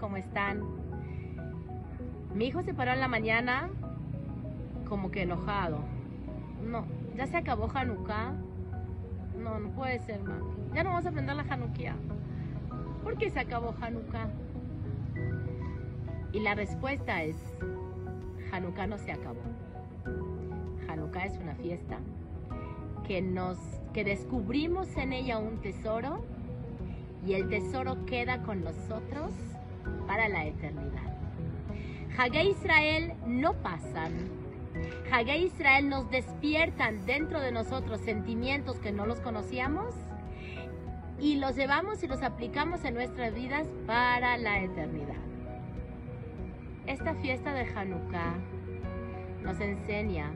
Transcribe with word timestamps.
¿cómo 0.00 0.16
están? 0.16 0.62
Mi 2.34 2.46
hijo 2.46 2.62
se 2.62 2.72
paró 2.72 2.92
en 2.92 3.00
la 3.00 3.08
mañana 3.08 3.68
como 4.88 5.10
que 5.10 5.22
enojado. 5.22 5.80
No, 6.64 6.86
ya 7.16 7.26
se 7.26 7.36
acabó 7.36 7.70
Hanukkah. 7.72 8.32
No, 9.38 9.58
no 9.58 9.68
puede 9.70 9.98
ser, 9.98 10.22
mami. 10.22 10.46
Ya 10.74 10.82
no 10.82 10.90
vamos 10.90 11.04
a 11.04 11.10
aprender 11.10 11.36
la 11.36 11.42
Hanukkah. 11.42 11.96
¿Por 13.04 13.18
qué 13.18 13.28
se 13.28 13.40
acabó 13.40 13.74
Hanukkah? 13.78 14.30
Y 16.32 16.40
la 16.40 16.54
respuesta 16.54 17.22
es, 17.22 17.36
Hanukkah 18.52 18.86
no 18.86 18.96
se 18.96 19.12
acabó. 19.12 19.42
Hanukkah 20.88 21.26
es 21.26 21.36
una 21.36 21.54
fiesta 21.56 21.98
que 23.06 23.20
nos 23.20 23.58
que 23.92 24.02
descubrimos 24.02 24.96
en 24.96 25.12
ella 25.12 25.36
un 25.38 25.60
tesoro 25.60 26.24
y 27.26 27.34
el 27.34 27.48
tesoro 27.48 28.04
queda 28.06 28.42
con 28.42 28.64
nosotros 28.64 29.32
para 30.06 30.28
la 30.28 30.44
eternidad. 30.46 31.12
Hagé 32.18 32.44
Israel 32.44 33.14
no 33.26 33.54
pasan. 33.54 34.12
Hagé 35.10 35.38
Israel 35.38 35.88
nos 35.88 36.10
despiertan 36.10 37.04
dentro 37.06 37.40
de 37.40 37.52
nosotros 37.52 38.00
sentimientos 38.00 38.78
que 38.78 38.92
no 38.92 39.06
los 39.06 39.20
conocíamos 39.20 39.94
y 41.20 41.36
los 41.36 41.56
llevamos 41.56 42.02
y 42.02 42.08
los 42.08 42.22
aplicamos 42.22 42.84
en 42.84 42.94
nuestras 42.94 43.34
vidas 43.34 43.68
para 43.86 44.36
la 44.36 44.62
eternidad. 44.62 45.20
Esta 46.86 47.14
fiesta 47.14 47.54
de 47.54 47.62
Hanukkah 47.62 48.34
nos 49.42 49.60
enseña 49.60 50.32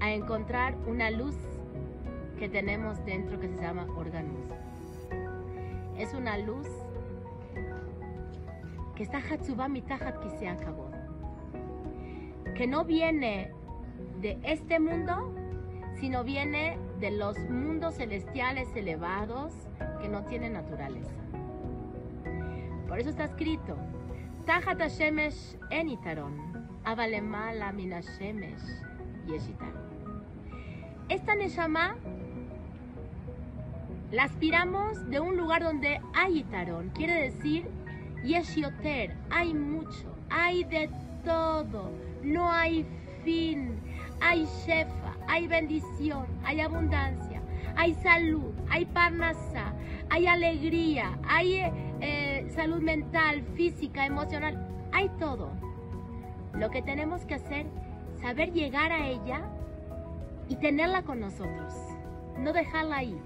a 0.00 0.12
encontrar 0.12 0.74
una 0.86 1.10
luz 1.10 1.36
que 2.38 2.48
tenemos 2.48 3.04
dentro 3.04 3.38
que 3.38 3.48
se 3.48 3.60
llama 3.60 3.86
Organus. 3.96 4.50
Es 5.98 6.12
una 6.14 6.38
luz 6.38 6.66
que 8.96 9.02
está 9.02 9.20
que 12.54 12.66
no 12.66 12.84
viene 12.84 13.50
de 14.20 14.38
este 14.44 14.78
mundo, 14.78 15.34
sino 16.00 16.24
viene 16.24 16.78
de 17.00 17.10
los 17.10 17.38
mundos 17.50 17.96
celestiales 17.96 18.68
elevados 18.76 19.52
que 20.00 20.08
no 20.08 20.24
tienen 20.24 20.52
naturaleza. 20.52 21.12
Por 22.88 23.00
eso 23.00 23.10
está 23.10 23.24
escrito, 23.24 23.76
Tahat 24.46 24.80
Hashemesh 24.80 25.56
enitaron, 25.70 26.68
avalemala 26.84 27.72
min 27.72 27.92
Hashemesh 27.92 28.62
yeshitaron. 29.26 29.84
Esta 31.08 31.34
Neshama 31.34 31.96
la 34.14 34.24
aspiramos 34.24 35.10
de 35.10 35.18
un 35.18 35.36
lugar 35.36 35.64
donde 35.64 36.00
hay 36.14 36.38
Itarón, 36.38 36.90
quiere 36.90 37.30
decir 37.30 37.66
Yeshioter, 38.22 39.16
hay 39.28 39.52
mucho, 39.52 40.14
hay 40.30 40.62
de 40.62 40.88
todo, 41.24 41.90
no 42.22 42.50
hay 42.52 42.86
fin, 43.24 43.74
hay 44.20 44.46
shefa, 44.64 45.16
hay 45.26 45.48
bendición, 45.48 46.26
hay 46.44 46.60
abundancia, 46.60 47.42
hay 47.74 47.94
salud, 47.94 48.52
hay 48.70 48.84
parnasa, 48.84 49.72
hay 50.10 50.28
alegría, 50.28 51.18
hay 51.28 51.72
eh, 52.00 52.48
salud 52.54 52.82
mental, 52.82 53.42
física, 53.56 54.06
emocional, 54.06 54.68
hay 54.92 55.08
todo. 55.18 55.50
Lo 56.52 56.70
que 56.70 56.82
tenemos 56.82 57.24
que 57.24 57.34
hacer, 57.34 57.66
saber 58.20 58.52
llegar 58.52 58.92
a 58.92 59.08
ella 59.08 59.42
y 60.48 60.54
tenerla 60.54 61.02
con 61.02 61.18
nosotros, 61.18 61.74
no 62.38 62.52
dejarla 62.52 62.98
ahí. 62.98 63.20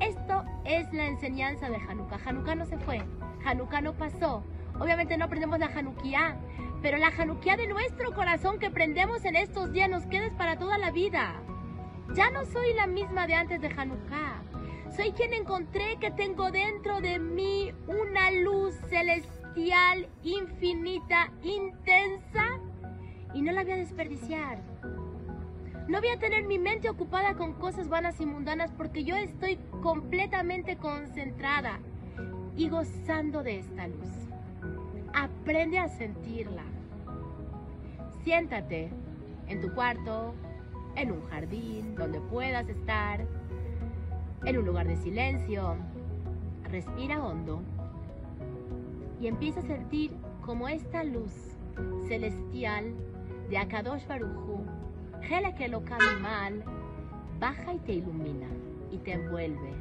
Esto 0.00 0.44
es 0.64 0.92
la 0.92 1.06
enseñanza 1.06 1.68
de 1.68 1.76
Hanukkah. 1.76 2.18
Hanukkah 2.24 2.54
no 2.54 2.66
se 2.66 2.78
fue, 2.78 3.02
Hanukkah 3.44 3.80
no 3.80 3.94
pasó. 3.94 4.44
Obviamente 4.78 5.16
no 5.16 5.26
aprendemos 5.26 5.58
la 5.58 5.66
Hanukkah, 5.66 6.36
pero 6.82 6.96
la 6.98 7.08
Hanukkah 7.08 7.56
de 7.56 7.66
nuestro 7.66 8.12
corazón 8.12 8.58
que 8.58 8.70
prendemos 8.70 9.24
en 9.24 9.36
estos 9.36 9.72
días 9.72 9.90
nos 9.90 10.06
queda 10.06 10.30
para 10.36 10.58
toda 10.58 10.78
la 10.78 10.90
vida. 10.90 11.34
Ya 12.14 12.30
no 12.30 12.44
soy 12.44 12.72
la 12.74 12.86
misma 12.86 13.26
de 13.26 13.34
antes 13.34 13.60
de 13.60 13.68
Hanukkah. 13.68 14.42
Soy 14.96 15.12
quien 15.12 15.32
encontré 15.32 15.96
que 16.00 16.10
tengo 16.10 16.50
dentro 16.50 17.00
de 17.00 17.18
mí 17.18 17.72
una 17.86 18.30
luz 18.32 18.74
celestial, 18.88 20.08
infinita, 20.22 21.30
intensa, 21.42 22.58
y 23.34 23.42
no 23.42 23.52
la 23.52 23.62
voy 23.62 23.72
a 23.72 23.76
desperdiciar. 23.76 24.58
No 25.90 25.98
voy 25.98 26.10
a 26.10 26.20
tener 26.20 26.44
mi 26.44 26.56
mente 26.56 26.88
ocupada 26.88 27.34
con 27.34 27.54
cosas 27.54 27.88
vanas 27.88 28.20
y 28.20 28.24
mundanas 28.24 28.70
porque 28.70 29.02
yo 29.02 29.16
estoy 29.16 29.58
completamente 29.82 30.76
concentrada 30.76 31.80
y 32.56 32.68
gozando 32.68 33.42
de 33.42 33.58
esta 33.58 33.88
luz. 33.88 34.08
Aprende 35.12 35.80
a 35.80 35.88
sentirla. 35.88 36.62
Siéntate 38.22 38.92
en 39.48 39.60
tu 39.60 39.74
cuarto, 39.74 40.32
en 40.94 41.10
un 41.10 41.22
jardín, 41.26 41.96
donde 41.96 42.20
puedas 42.20 42.68
estar, 42.68 43.26
en 44.44 44.58
un 44.58 44.66
lugar 44.66 44.86
de 44.86 44.96
silencio. 44.96 45.74
Respira 46.70 47.20
hondo 47.20 47.62
y 49.20 49.26
empieza 49.26 49.58
a 49.58 49.64
sentir 49.64 50.12
como 50.46 50.68
esta 50.68 51.02
luz 51.02 51.32
celestial 52.06 52.94
de 53.48 53.58
Akadosh 53.58 54.06
Baruchu, 54.06 54.64
que 55.56 55.68
lo 55.68 55.82
mal, 56.20 56.64
baja 57.38 57.74
y 57.74 57.78
te 57.80 57.92
ilumina 57.92 58.48
y 58.90 58.98
te 58.98 59.12
envuelve 59.12 59.74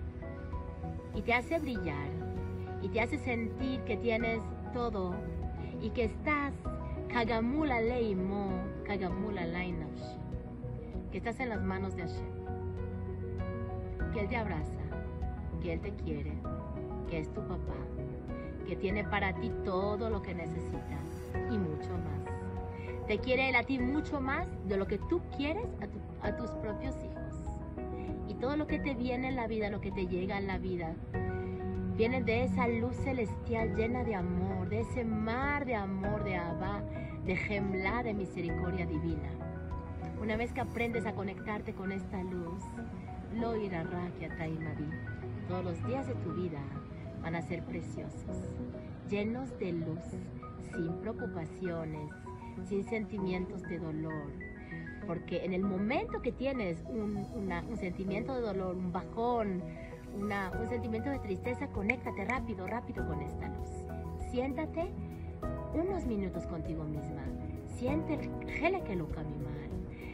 y 1.15 1.21
te 1.21 1.33
hace 1.33 1.57
brillar 1.59 2.09
y 2.81 2.89
te 2.89 3.01
hace 3.01 3.17
sentir 3.17 3.81
que 3.81 3.97
tienes 3.97 4.41
todo 4.73 5.15
y 5.81 5.89
que 5.91 6.05
estás 6.05 6.53
Kagamula 7.07 7.81
Leimo, 7.81 8.51
Kagamula 8.85 9.45
Lainash, 9.45 10.17
que 11.11 11.17
estás 11.17 11.39
en 11.39 11.49
las 11.49 11.61
manos 11.61 11.95
de 11.95 12.03
Hashem, 12.03 12.33
que 14.13 14.19
Él 14.19 14.27
te 14.27 14.37
abraza, 14.37 14.81
que 15.61 15.73
Él 15.73 15.81
te 15.81 15.91
quiere, 15.93 16.33
que 17.09 17.19
es 17.19 17.33
tu 17.33 17.41
papá, 17.41 17.75
que 18.67 18.75
tiene 18.75 19.03
para 19.03 19.33
ti 19.33 19.51
todo 19.65 20.09
lo 20.09 20.21
que 20.21 20.35
necesitas 20.35 21.33
y 21.49 21.57
mucho 21.57 21.89
más. 21.89 22.38
Te 23.09 23.17
quiere 23.17 23.49
Él 23.49 23.55
a 23.55 23.63
ti 23.63 23.79
mucho 23.79 24.21
más 24.21 24.47
de 24.67 24.77
lo 24.77 24.85
que 24.85 24.99
tú 25.09 25.19
quieres 25.35 25.65
a, 25.81 26.27
a 26.27 26.37
tus 26.37 26.51
propios 26.51 26.95
hijos. 27.03 27.33
Y 28.27 28.35
todo 28.35 28.55
lo 28.55 28.67
que 28.67 28.77
te 28.77 28.93
viene 28.93 29.29
en 29.29 29.35
la 29.35 29.47
vida, 29.47 29.71
lo 29.71 29.81
que 29.81 29.91
te 29.91 30.05
llega 30.05 30.37
en 30.37 30.45
la 30.45 30.59
vida, 30.59 30.93
viene 31.97 32.21
de 32.21 32.43
esa 32.43 32.67
luz 32.67 32.95
celestial 32.97 33.75
llena 33.75 34.03
de 34.03 34.13
amor, 34.13 34.69
de 34.69 34.81
ese 34.81 35.03
mar 35.03 35.65
de 35.65 35.73
amor, 35.73 36.23
de 36.23 36.35
Abba, 36.35 36.83
de 37.25 37.35
Gemla, 37.35 38.03
de 38.03 38.13
misericordia 38.13 38.85
divina. 38.85 39.31
Una 40.21 40.37
vez 40.37 40.53
que 40.53 40.61
aprendes 40.61 41.07
a 41.07 41.13
conectarte 41.13 41.73
con 41.73 41.91
esta 41.91 42.21
luz, 42.21 42.61
lo 43.33 43.55
irá 43.55 43.83
todos 45.47 45.65
los 45.65 45.87
días 45.87 46.05
de 46.05 46.13
tu 46.13 46.31
vida 46.33 46.61
van 47.23 47.35
a 47.35 47.41
ser 47.41 47.63
preciosos, 47.63 48.37
llenos 49.09 49.57
de 49.57 49.71
luz, 49.71 49.99
sin 50.71 50.93
preocupaciones, 51.01 52.11
sin 52.65 52.83
sentimientos 52.85 53.61
de 53.63 53.79
dolor. 53.79 54.31
Porque 55.05 55.43
en 55.43 55.53
el 55.53 55.63
momento 55.63 56.21
que 56.21 56.31
tienes 56.31 56.83
un, 56.87 57.25
sentimiento 57.77 58.35
de 58.35 58.41
dolor, 58.41 58.75
un 58.75 58.91
bajón, 58.91 59.63
un 60.13 60.69
sentimiento 60.69 61.09
de 61.09 61.19
tristeza, 61.19 61.67
conéctate 61.67 62.25
rápido, 62.25 62.67
rápido 62.67 63.07
con 63.07 63.21
esta 63.21 63.47
luz. 63.47 63.69
Siéntate 64.31 64.91
unos 65.73 66.05
minutos 66.05 66.45
contigo 66.47 66.83
misma. 66.83 67.23
Siente 67.67 68.15
el 68.15 68.83
que 68.83 68.95
lo 68.95 69.07
mal, 69.07 69.69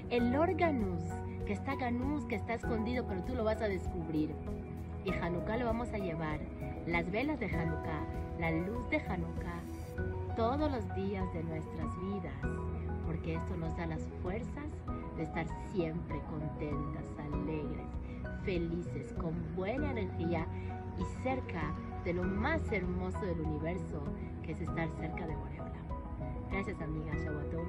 el 0.09 0.35
organus, 0.35 1.01
que 1.45 1.53
está 1.53 1.75
ganus, 1.75 2.25
que 2.25 2.35
está 2.35 2.53
escondido, 2.53 3.05
pero 3.07 3.23
tú 3.23 3.33
lo 3.33 3.43
vas 3.43 3.61
a 3.61 3.67
descubrir. 3.67 4.35
Y 5.03 5.11
Hanukkah 5.11 5.57
lo 5.57 5.65
vamos 5.65 5.89
a 5.93 5.97
llevar, 5.97 6.39
las 6.87 7.09
velas 7.11 7.39
de 7.39 7.47
Hanukkah, 7.47 8.05
la 8.39 8.51
luz 8.51 8.89
de 8.89 8.97
Hanukkah, 8.97 9.61
todos 10.35 10.69
los 10.69 10.95
días 10.95 11.31
de 11.33 11.43
nuestras 11.43 11.97
vidas, 12.01 12.33
porque 13.05 13.35
esto 13.35 13.55
nos 13.55 13.75
da 13.77 13.85
las 13.85 14.01
fuerzas 14.21 14.65
de 15.15 15.23
estar 15.23 15.45
siempre 15.71 16.19
contentas, 16.29 17.05
alegres, 17.31 17.87
felices, 18.43 19.13
con 19.13 19.33
buena 19.55 19.91
energía 19.91 20.45
y 20.97 21.23
cerca 21.23 21.73
de 22.03 22.13
lo 22.13 22.23
más 22.23 22.61
hermoso 22.71 23.19
del 23.21 23.41
universo, 23.41 24.03
que 24.43 24.51
es 24.51 24.61
estar 24.61 24.89
cerca 24.99 25.25
de 25.25 25.35
Boreola. 25.35 25.79
Gracias 26.51 26.81
amiga, 26.81 27.13
Shawatou 27.15 27.65